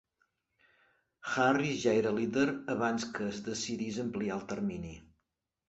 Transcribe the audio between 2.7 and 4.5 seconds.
abans que es decidís ampliar el